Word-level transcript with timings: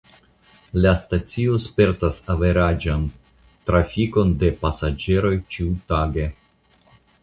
La 0.85 0.93
stacio 1.01 1.59
spertas 1.65 2.17
averaĝan 2.35 3.05
trafikon 3.71 4.35
de 4.45 4.53
pasaĝeroj 4.67 5.37
ĉiutage. 5.55 6.31